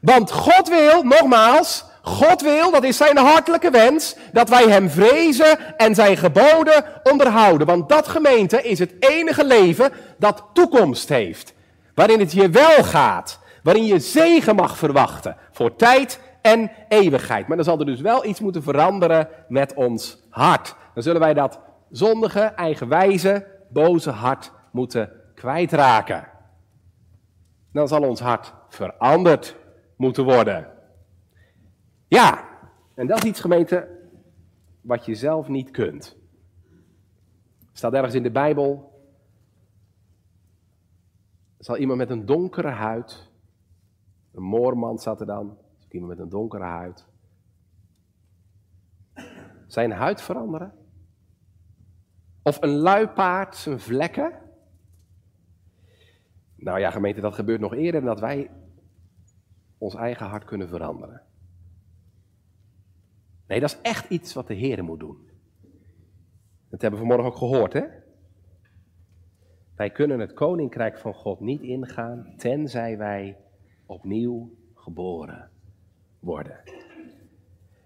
[0.00, 5.78] Want God wil, nogmaals, God wil, dat is zijn hartelijke wens, dat wij Hem vrezen
[5.78, 7.66] en Zijn geboden onderhouden.
[7.66, 11.52] Want dat gemeente is het enige leven dat toekomst heeft.
[11.94, 13.38] Waarin het je wel gaat.
[13.62, 15.36] Waarin je zegen mag verwachten.
[15.52, 17.46] Voor tijd en eeuwigheid.
[17.46, 20.76] Maar dan zal er dus wel iets moeten veranderen met ons hart.
[20.94, 26.28] Dan zullen wij dat zondige, eigenwijze, boze hart moeten kwijtraken.
[27.72, 29.56] Dan zal ons hart veranderd
[29.96, 30.68] moeten worden.
[32.08, 32.48] Ja,
[32.94, 33.88] en dat is iets gemeente
[34.80, 36.16] wat je zelf niet kunt.
[37.72, 38.90] Staat ergens in de Bijbel,
[41.58, 43.30] zal iemand met een donkere huid,
[44.32, 45.58] een moorman staat er dan,
[45.92, 47.06] iemand met een donkere huid,
[49.66, 50.72] zijn huid veranderen?
[52.42, 54.32] Of een luipaard zijn vlekken?
[56.56, 58.50] Nou ja, gemeente, dat gebeurt nog eerder dan dat wij
[59.78, 61.22] ons eigen hart kunnen veranderen.
[63.46, 65.28] Nee, dat is echt iets wat de Heer moet doen.
[66.68, 67.84] Dat hebben we vanmorgen ook gehoord, hè?
[69.74, 73.36] Wij kunnen het koninkrijk van God niet ingaan, tenzij wij
[73.86, 75.49] opnieuw geboren
[76.20, 76.60] worden.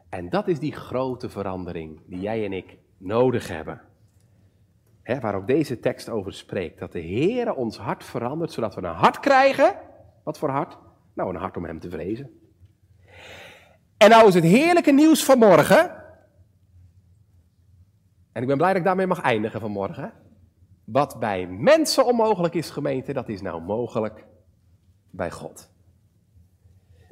[0.08, 3.80] En dat is die grote verandering die jij en ik nodig hebben.
[5.02, 6.78] He, waar ook deze tekst over spreekt.
[6.78, 9.76] Dat de Heer ons hart verandert, zodat we een hart krijgen.
[10.22, 10.78] Wat voor hart?
[11.14, 12.40] Nou, een hart om Hem te vrezen.
[13.96, 16.02] En nou is het heerlijke nieuws van morgen.
[18.32, 20.12] En ik ben blij dat ik daarmee mag eindigen vanmorgen.
[20.84, 24.26] Wat bij mensen onmogelijk is, gemeente, dat is nou mogelijk
[25.10, 25.70] bij God.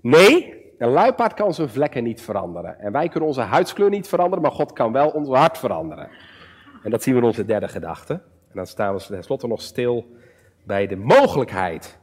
[0.01, 2.79] Nee, een luipaard kan zijn vlekken niet veranderen.
[2.79, 6.09] En wij kunnen onze huidskleur niet veranderen, maar God kan wel ons hart veranderen.
[6.83, 8.13] En dat zien we in onze derde gedachte.
[8.13, 10.17] En dan staan we tenslotte nog stil
[10.65, 11.99] bij de mogelijkheid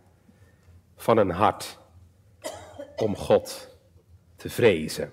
[0.96, 1.80] van een hart
[2.96, 3.78] om God
[4.36, 5.12] te vrezen.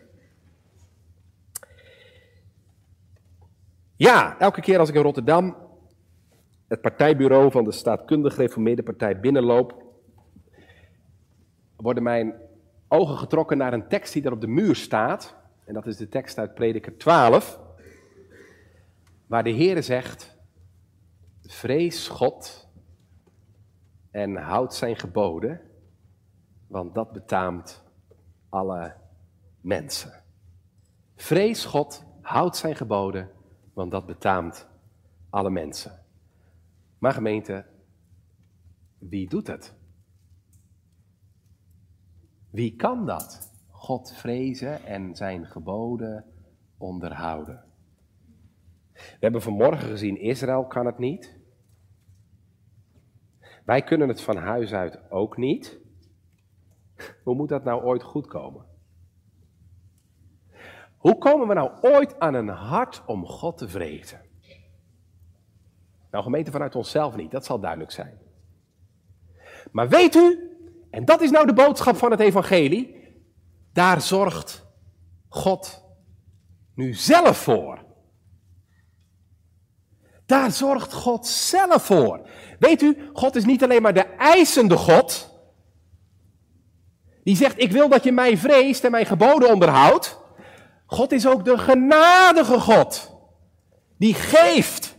[3.96, 5.57] Ja, elke keer als ik in Rotterdam
[6.68, 9.85] het partijbureau van de staatkundig gereformeerde partij binnenloop,
[11.76, 12.44] worden mijn
[12.88, 15.37] ogen getrokken naar een tekst die daar op de muur staat.
[15.64, 17.61] En dat is de tekst uit Prediker 12,
[19.27, 20.37] waar de Heere zegt,
[21.42, 22.68] vrees God
[24.11, 25.61] en houd zijn geboden,
[26.66, 27.83] want dat betaamt
[28.49, 28.94] alle
[29.61, 30.12] mensen.
[31.16, 33.31] Vrees God, houd zijn geboden,
[33.72, 34.68] want dat betaamt
[35.31, 36.05] alle mensen.
[36.99, 37.64] Maar gemeente,
[38.99, 39.75] wie doet het?
[42.56, 43.52] Wie kan dat?
[43.70, 46.24] God vrezen en zijn geboden
[46.78, 47.64] onderhouden.
[48.92, 51.38] We hebben vanmorgen gezien, Israël kan het niet.
[53.64, 55.78] Wij kunnen het van huis uit ook niet.
[57.24, 58.64] Hoe moet dat nou ooit goed komen?
[60.96, 64.20] Hoe komen we nou ooit aan een hart om God te vrezen?
[66.10, 68.18] Nou, gemeente vanuit onszelf niet, dat zal duidelijk zijn.
[69.72, 70.55] Maar weet u,
[70.96, 72.96] en dat is nou de boodschap van het evangelie,
[73.72, 74.66] daar zorgt
[75.28, 75.82] God
[76.74, 77.85] nu zelf voor.
[80.26, 82.28] Daar zorgt God zelf voor.
[82.59, 85.35] Weet u, God is niet alleen maar de eisende God,
[87.24, 90.18] die zegt, ik wil dat je mij vreest en mijn geboden onderhoudt.
[90.87, 93.16] God is ook de genadige God,
[93.98, 94.96] die geeft.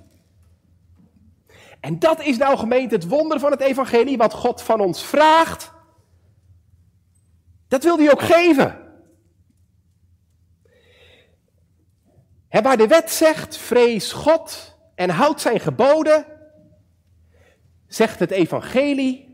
[1.79, 5.75] En dat is nou gemeente het wonder van het evangelie, wat God van ons vraagt.
[7.67, 8.85] Dat wil hij ook geven.
[12.49, 16.25] Waar de wet zegt, vrees God en houd zijn geboden,
[17.87, 19.27] zegt het evangelie,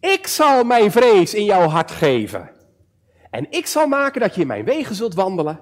[0.00, 2.50] ik zal mijn vrees in jouw hart geven.
[3.30, 5.60] En ik zal maken dat je in mijn wegen zult wandelen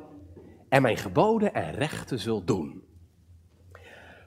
[0.68, 2.82] en mijn geboden en rechten zult doen.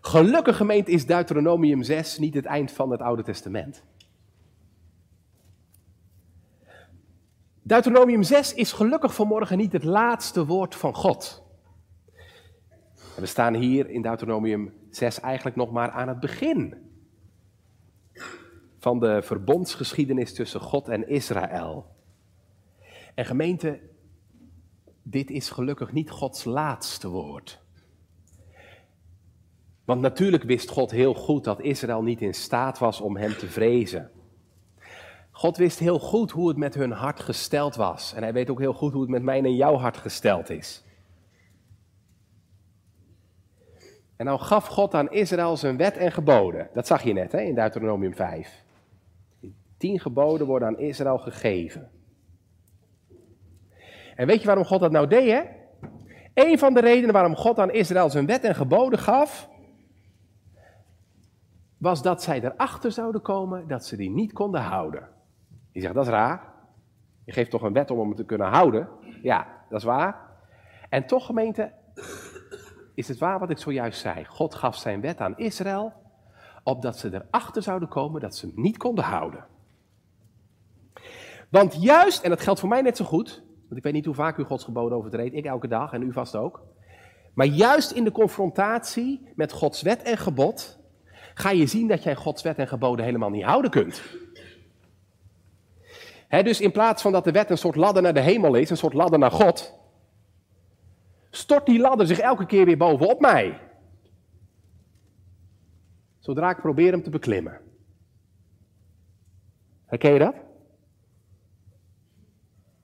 [0.01, 3.83] Gelukkig gemeente is Deuteronomium 6 niet het eind van het Oude Testament.
[7.67, 11.43] Deuteronomium 6 is gelukkig vanmorgen niet het laatste woord van God.
[13.15, 16.75] we staan hier in Deuteronomium 6 eigenlijk nog maar aan het begin
[18.79, 21.95] van de verbondsgeschiedenis tussen God en Israël.
[23.15, 23.79] En gemeente,
[25.03, 27.61] dit is gelukkig niet Gods laatste woord.
[29.85, 33.47] Want natuurlijk wist God heel goed dat Israël niet in staat was om hem te
[33.47, 34.11] vrezen.
[35.35, 38.13] God wist heel goed hoe het met hun hart gesteld was.
[38.13, 40.83] En hij weet ook heel goed hoe het met mijn en jouw hart gesteld is.
[44.15, 46.69] En nou gaf God aan Israël zijn wet en geboden.
[46.73, 48.63] Dat zag je net hè, in Deuteronomium 5.
[49.39, 51.89] Die tien geboden worden aan Israël gegeven.
[54.15, 55.31] En weet je waarom God dat nou deed?
[55.31, 55.43] Hè?
[56.33, 59.49] Een van de redenen waarom God aan Israël zijn wet en geboden gaf,
[61.77, 65.13] was dat zij erachter zouden komen dat ze die niet konden houden.
[65.75, 66.53] Je zegt, dat is raar.
[67.25, 68.89] Je geeft toch een wet om hem te kunnen houden?
[69.21, 70.15] Ja, dat is waar.
[70.89, 71.71] En toch, gemeente,
[72.93, 74.25] is het waar wat ik zojuist zei.
[74.25, 75.93] God gaf zijn wet aan Israël,
[76.63, 79.45] opdat ze erachter zouden komen dat ze hem niet konden houden.
[81.49, 84.15] Want juist, en dat geldt voor mij net zo goed, want ik weet niet hoe
[84.15, 86.63] vaak u Gods geboden overtreedt, ik elke dag en u vast ook.
[87.33, 90.79] Maar juist in de confrontatie met Gods wet en gebod,
[91.33, 94.23] ga je zien dat jij Gods wet en geboden helemaal niet houden kunt.
[96.43, 98.77] Dus in plaats van dat de wet een soort ladder naar de hemel is, een
[98.77, 99.79] soort ladder naar God,
[101.29, 103.59] stort die ladder zich elke keer weer bovenop mij.
[106.19, 107.61] Zodra ik probeer hem te beklimmen.
[109.85, 110.35] Herken je dat?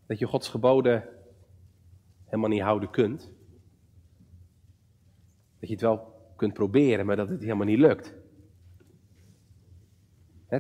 [0.08, 1.10] Dat je Gods geboden
[2.26, 3.32] helemaal niet houden kunt.
[5.60, 8.14] Dat je het wel kunt proberen, maar dat het helemaal niet lukt.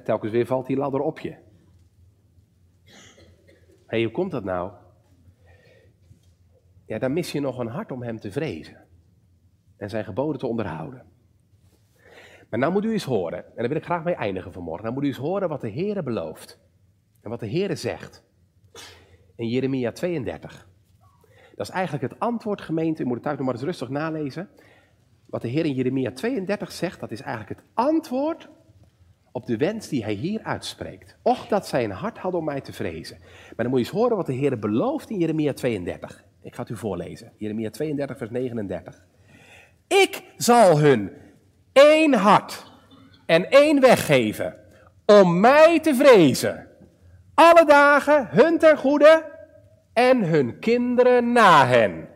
[0.03, 1.49] telkens weer valt die ladder op je.
[3.91, 4.71] Hey, hoe komt dat nou?
[6.85, 8.87] ja, dan mis je nog een hart om hem te vrezen.
[9.77, 11.05] En zijn geboden te onderhouden.
[12.49, 14.83] Maar nou moet u eens horen, en daar wil ik graag mee eindigen vanmorgen.
[14.83, 16.59] Nou moet u eens horen wat de Heere belooft.
[17.21, 18.23] En wat de Heere zegt.
[19.35, 20.67] In Jeremia 32.
[21.55, 23.03] Dat is eigenlijk het antwoord, gemeente.
[23.03, 24.49] U moet het thuis nog maar eens rustig nalezen.
[25.25, 28.49] Wat de Heer in Jeremia 32 zegt, dat is eigenlijk het antwoord
[29.31, 31.15] op de wens die hij hier uitspreekt.
[31.21, 33.17] Och, dat zij een hart hadden om mij te vrezen.
[33.19, 36.23] Maar dan moet je eens horen wat de Heer belooft in Jeremia 32.
[36.41, 37.31] Ik ga het u voorlezen.
[37.37, 39.03] Jeremia 32, vers 39.
[39.87, 41.11] Ik zal hun
[41.73, 42.71] één hart
[43.25, 44.55] en één weg geven
[45.05, 46.67] om mij te vrezen.
[47.33, 49.25] Alle dagen hun ten goede
[49.93, 52.07] en hun kinderen na hen.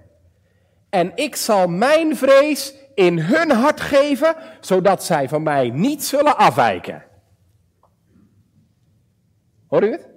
[0.89, 6.37] En ik zal mijn vrees in hun hart geven, zodat zij van mij niet zullen
[6.37, 7.03] afwijken.
[9.67, 10.09] Hoor u het?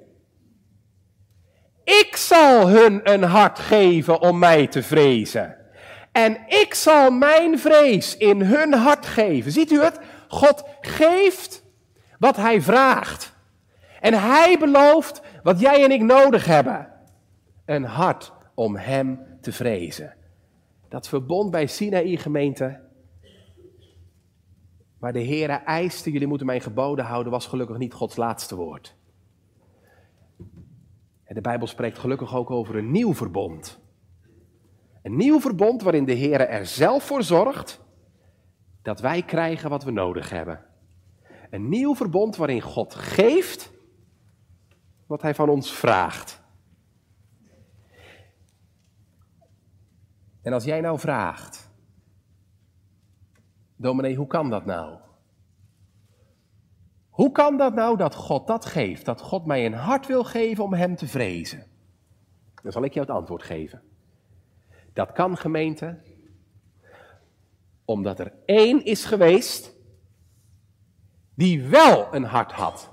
[1.84, 5.56] Ik zal hun een hart geven om mij te vrezen.
[6.12, 9.52] En ik zal mijn vrees in hun hart geven.
[9.52, 10.00] Ziet u het?
[10.28, 11.64] God geeft
[12.18, 13.36] wat hij vraagt.
[14.00, 16.88] En hij belooft wat jij en ik nodig hebben.
[17.64, 20.14] Een hart om hem te vrezen.
[20.88, 22.80] Dat verbond bij Sinaï gemeente,
[24.98, 28.97] waar de Heere eiste, jullie moeten mijn geboden houden, was gelukkig niet Gods laatste woord.
[31.28, 33.80] De Bijbel spreekt gelukkig ook over een nieuw verbond.
[35.02, 37.80] Een nieuw verbond waarin de Heer er zelf voor zorgt
[38.82, 40.64] dat wij krijgen wat we nodig hebben.
[41.50, 43.72] Een nieuw verbond waarin God geeft
[45.06, 46.42] wat Hij van ons vraagt.
[50.42, 51.70] En als jij nou vraagt,
[53.76, 55.07] dominee, hoe kan dat nou?
[57.18, 59.04] Hoe kan dat nou dat God dat geeft?
[59.04, 61.66] Dat God mij een hart wil geven om Hem te vrezen?
[62.62, 63.82] Dan zal ik jou het antwoord geven.
[64.92, 66.02] Dat kan gemeente,
[67.84, 69.74] omdat er één is geweest
[71.34, 72.90] die wel een hart had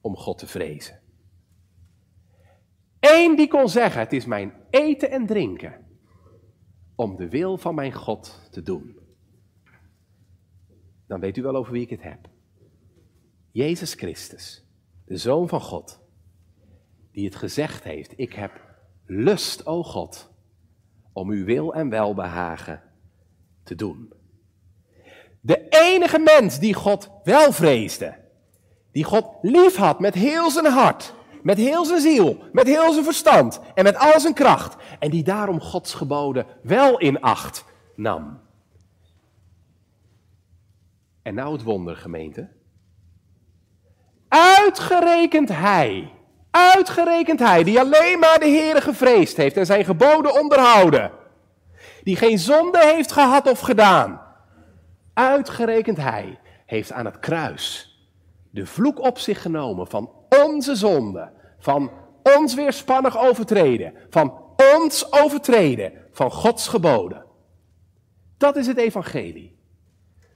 [0.00, 1.00] om God te vrezen.
[3.00, 5.86] Eén die kon zeggen, het is mijn eten en drinken
[6.94, 8.98] om de wil van mijn God te doen.
[11.06, 12.36] Dan weet u wel over wie ik het heb.
[13.58, 14.64] Jezus Christus,
[15.04, 16.00] de Zoon van God,
[17.12, 18.60] die het gezegd heeft, ik heb
[19.06, 20.30] lust, o God,
[21.12, 22.82] om uw wil en welbehagen
[23.62, 24.12] te doen.
[25.40, 28.14] De enige mens die God wel vreesde,
[28.92, 33.04] die God lief had met heel zijn hart, met heel zijn ziel, met heel zijn
[33.04, 38.40] verstand en met al zijn kracht, en die daarom Gods geboden wel in acht nam.
[41.22, 42.56] En nou het wonder, gemeente.
[44.28, 46.12] Uitgerekend hij,
[46.50, 51.10] uitgerekend hij, die alleen maar de Heere gevreesd heeft en zijn geboden onderhouden,
[52.02, 54.20] die geen zonde heeft gehad of gedaan,
[55.14, 57.88] uitgerekend hij heeft aan het kruis
[58.50, 60.10] de vloek op zich genomen van
[60.44, 61.90] onze zonde, van
[62.22, 64.42] ons weerspannig overtreden, van
[64.74, 67.24] ons overtreden van Gods geboden.
[68.38, 69.58] Dat is het evangelie.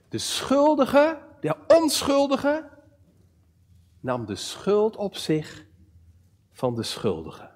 [0.09, 2.69] De schuldige, de onschuldige,
[4.03, 5.65] nam de schuld op zich
[6.51, 7.55] van de schuldigen.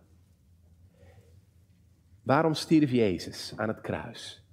[2.24, 4.44] Waarom stierf Jezus aan het kruis?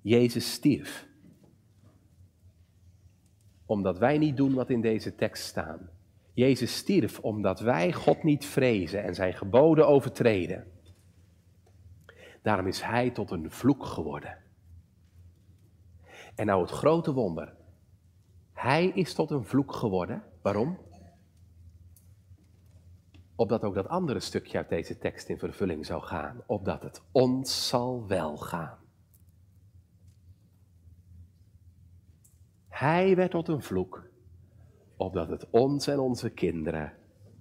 [0.00, 1.08] Jezus stierf
[3.70, 5.90] omdat wij niet doen wat in deze tekst staan.
[6.32, 10.72] Jezus stierf omdat wij God niet vrezen en zijn geboden overtreden.
[12.42, 14.38] Daarom is hij tot een vloek geworden.
[16.34, 17.54] En nou het grote wonder.
[18.52, 20.22] Hij is tot een vloek geworden.
[20.42, 20.78] Waarom?
[23.40, 26.42] Opdat ook dat andere stukje uit deze tekst in vervulling zou gaan.
[26.46, 28.78] Opdat het ons zal wel gaan.
[32.68, 34.06] Hij werd tot een vloek,
[34.96, 36.92] opdat het ons en onze kinderen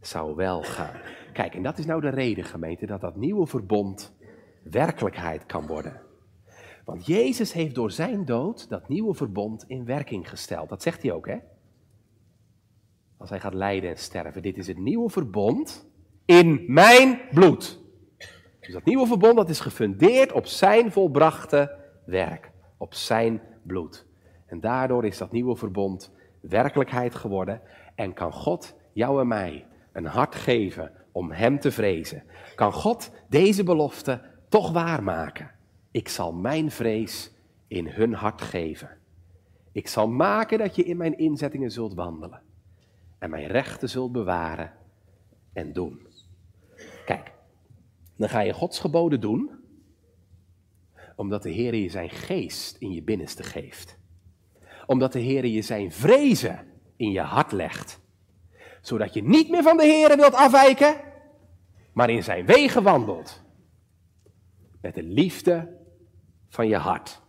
[0.01, 1.01] zou wel gaan.
[1.33, 4.15] Kijk, en dat is nou de reden, gemeente, dat dat nieuwe verbond
[4.63, 6.01] werkelijkheid kan worden.
[6.85, 10.69] Want Jezus heeft door zijn dood dat nieuwe verbond in werking gesteld.
[10.69, 11.37] Dat zegt hij ook, hè?
[13.17, 14.41] Als hij gaat lijden en sterven.
[14.41, 15.87] Dit is het nieuwe verbond
[16.29, 17.79] in mijn bloed.
[18.59, 21.75] Dus dat nieuwe verbond dat is gefundeerd op zijn volbrachte
[22.05, 22.51] werk.
[22.77, 24.05] Op zijn bloed.
[24.45, 27.61] En daardoor is dat nieuwe verbond werkelijkheid geworden
[27.95, 32.23] en kan God jou en mij een hart geven om Hem te vrezen.
[32.55, 35.51] Kan God deze belofte toch waarmaken?
[35.91, 37.31] Ik zal mijn vrees
[37.67, 38.97] in hun hart geven.
[39.71, 42.41] Ik zal maken dat je in mijn inzettingen zult wandelen
[43.19, 44.71] en mijn rechten zult bewaren
[45.53, 46.07] en doen.
[47.09, 47.31] Kijk,
[48.15, 49.51] dan ga je Gods geboden doen,
[51.15, 53.99] omdat de Heer je zijn geest in je binnenste geeft
[54.89, 57.99] omdat de Heer je zijn vrezen in je hart legt.
[58.81, 60.95] Zodat je niet meer van de Heer wilt afwijken,
[61.93, 63.41] maar in zijn wegen wandelt.
[64.81, 65.77] Met de liefde
[66.47, 67.21] van je hart.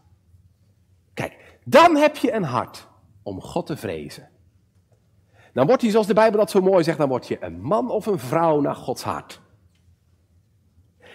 [1.14, 2.88] Kijk, dan heb je een hart
[3.22, 4.28] om God te vrezen.
[5.52, 7.90] Dan word je, zoals de Bijbel dat zo mooi zegt, dan word je een man
[7.90, 9.40] of een vrouw naar Gods hart.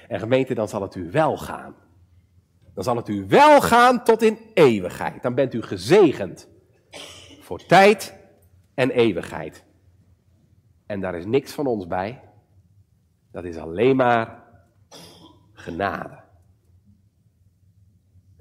[0.07, 1.75] En gemeente, dan zal het u wel gaan
[2.75, 5.21] dan zal het u wel gaan tot in eeuwigheid.
[5.21, 6.49] Dan bent u gezegend
[7.39, 8.15] voor tijd
[8.73, 9.63] en eeuwigheid.
[10.85, 12.21] En daar is niks van ons bij.
[13.31, 14.43] Dat is alleen maar
[15.53, 16.23] genade.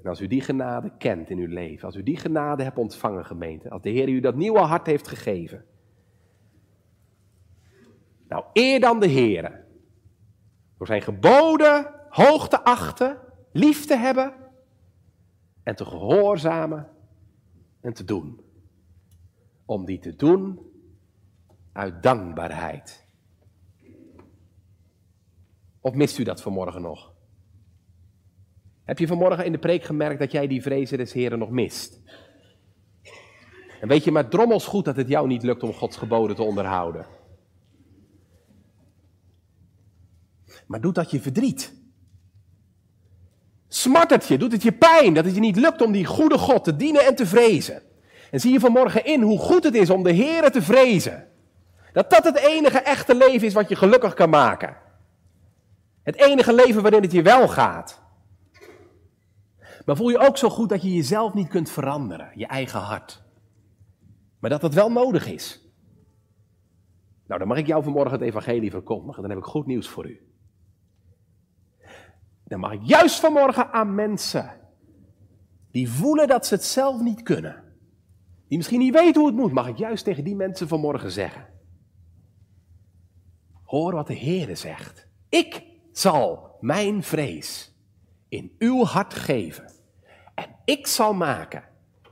[0.01, 3.25] En als u die genade kent in uw leven, als u die genade hebt ontvangen,
[3.25, 5.65] gemeente, als de Heer u dat nieuwe hart heeft gegeven.
[8.27, 9.64] Nou, eer dan de Heer.
[10.77, 13.19] Door zijn geboden hoog te achten
[13.51, 14.33] lief te hebben
[15.63, 16.89] en te gehoorzamen
[17.81, 18.41] en te doen.
[19.65, 20.59] Om die te doen
[21.71, 23.07] uit dankbaarheid.
[25.79, 27.13] Of mist u dat vanmorgen nog?
[28.83, 32.01] Heb je vanmorgen in de preek gemerkt dat jij die vrezen des Heren nog mist?
[33.81, 36.43] En weet je maar drommels goed dat het jou niet lukt om Gods geboden te
[36.43, 37.05] onderhouden.
[40.65, 41.73] Maar doet dat je verdriet?
[43.67, 46.63] Smart je, doet het je pijn dat het je niet lukt om die goede God
[46.63, 47.81] te dienen en te vrezen.
[48.31, 51.27] En zie je vanmorgen in hoe goed het is om de Heer te vrezen.
[51.93, 54.77] Dat dat het enige echte leven is wat je gelukkig kan maken.
[56.03, 58.01] Het enige leven waarin het je wel gaat.
[59.85, 63.23] Maar voel je ook zo goed dat je jezelf niet kunt veranderen, je eigen hart.
[64.39, 65.65] Maar dat dat wel nodig is.
[67.27, 69.21] Nou, dan mag ik jou vanmorgen het evangelie verkondigen.
[69.21, 70.34] Dan heb ik goed nieuws voor u.
[72.47, 74.51] Dan mag ik juist vanmorgen aan mensen
[75.71, 77.63] die voelen dat ze het zelf niet kunnen,
[78.47, 81.45] die misschien niet weten hoe het moet, mag ik juist tegen die mensen vanmorgen zeggen.
[83.63, 85.07] Hoor wat de Heere zegt.
[85.29, 87.75] Ik zal mijn vrees
[88.29, 89.71] in uw hart geven.
[90.35, 91.63] En ik zal maken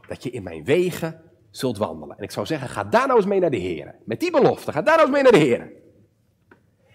[0.07, 2.17] dat je in mijn wegen zult wandelen.
[2.17, 3.95] En ik zou zeggen, ga daar nou eens mee naar de Heer.
[4.05, 5.71] Met die belofte, ga daar nou eens mee naar de Heer.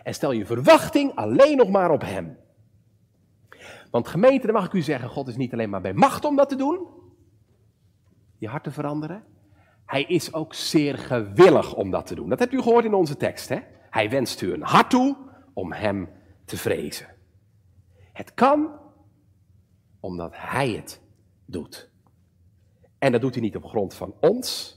[0.03, 2.37] En stel je verwachting alleen nog maar op Hem.
[3.91, 6.37] Want gemeente, dan mag ik u zeggen, God is niet alleen maar bij macht om
[6.37, 6.87] dat te doen,
[8.39, 9.25] je hart te veranderen.
[9.87, 12.29] Hij is ook zeer gewillig om dat te doen.
[12.29, 13.49] Dat hebt u gehoord in onze tekst.
[13.49, 13.59] Hè?
[13.91, 15.17] Hij wenst u een hart toe
[15.53, 16.09] om hem
[16.45, 17.07] te vrezen.
[18.13, 18.79] Het kan
[20.01, 21.01] omdat hij het
[21.45, 21.91] doet.
[22.99, 24.77] En dat doet hij niet op grond van ons.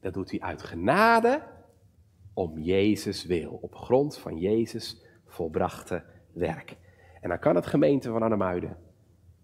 [0.00, 1.42] Dat doet hij uit genade
[2.34, 3.58] om Jezus wil.
[3.62, 6.76] Op grond van Jezus volbrachte werk.
[7.22, 8.76] En dan kan het gemeente van Arnhemuiden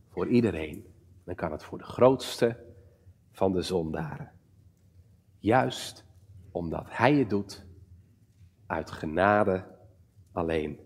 [0.08, 0.94] voor iedereen.
[1.24, 2.64] Dan kan het voor de grootste
[3.30, 4.32] van de zondaren.
[5.38, 6.04] Juist
[6.50, 7.66] omdat Hij het doet
[8.66, 9.64] uit genade
[10.32, 10.78] alleen.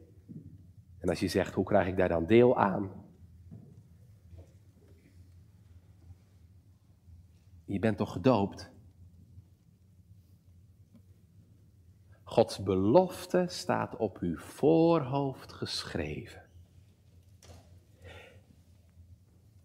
[0.98, 2.90] En als je zegt, hoe krijg ik daar dan deel aan?
[7.64, 8.70] Je bent toch gedoopt?
[12.22, 16.41] Gods belofte staat op uw voorhoofd geschreven.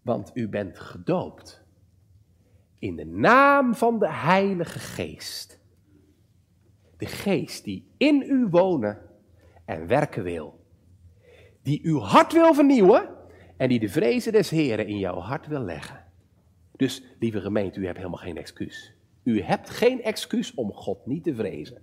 [0.08, 1.64] Want u bent gedoopt
[2.78, 5.60] in de naam van de Heilige Geest.
[6.96, 8.98] De Geest die in u wonen
[9.64, 10.64] en werken wil.
[11.62, 13.08] Die uw hart wil vernieuwen
[13.56, 16.04] en die de vrezen des Heren in jouw hart wil leggen.
[16.76, 18.94] Dus, lieve gemeente, u hebt helemaal geen excuus.
[19.22, 21.82] U hebt geen excuus om God niet te vrezen.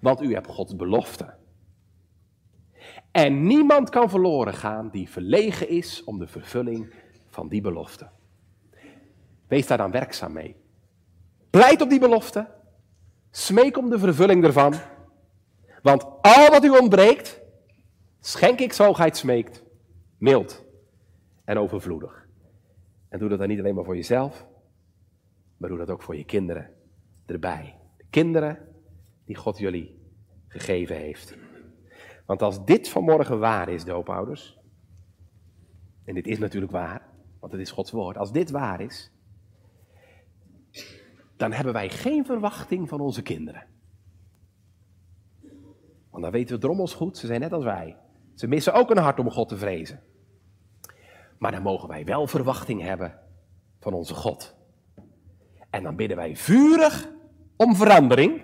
[0.00, 1.34] Want u hebt Gods belofte.
[3.10, 6.94] En niemand kan verloren gaan die verlegen is om de vervulling
[7.32, 8.08] van die belofte.
[9.46, 10.56] Wees daar dan werkzaam mee.
[11.50, 12.48] Pleit op die belofte.
[13.30, 14.74] Smeek om de vervulling ervan.
[15.82, 17.40] Want al wat u ontbreekt,
[18.20, 19.62] schenk ik zoogheid smeekt,
[20.18, 20.64] mild
[21.44, 22.26] en overvloedig.
[23.08, 24.46] En doe dat dan niet alleen maar voor jezelf,
[25.56, 26.70] maar doe dat ook voor je kinderen
[27.26, 27.78] erbij.
[27.96, 28.58] De kinderen
[29.24, 30.00] die God jullie
[30.48, 31.36] gegeven heeft.
[32.26, 34.58] Want als dit vanmorgen waar is, doopouders,
[36.04, 37.01] en dit is natuurlijk waar,
[37.42, 39.10] want het is Gods woord, als dit waar is,
[41.36, 43.66] dan hebben wij geen verwachting van onze kinderen.
[46.10, 47.96] Want dan weten we drommels goed, ze zijn net als wij.
[48.34, 50.02] Ze missen ook een hart om God te vrezen.
[51.38, 53.18] Maar dan mogen wij wel verwachting hebben
[53.80, 54.54] van onze God.
[55.70, 57.08] En dan bidden wij vurig
[57.56, 58.42] om verandering.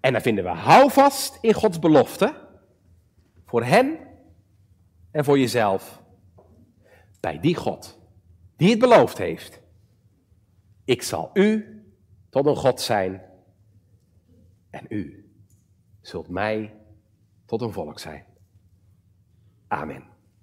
[0.00, 2.34] En dan vinden we houvast in Gods belofte.
[3.44, 3.98] Voor hen
[5.10, 6.04] en voor jezelf.
[7.26, 7.98] Bij die God
[8.56, 9.60] die het beloofd heeft.
[10.84, 11.82] Ik zal u
[12.30, 13.22] tot een God zijn.
[14.70, 15.30] En u
[16.00, 16.74] zult mij
[17.44, 18.24] tot een volk zijn.
[19.68, 20.15] Amen.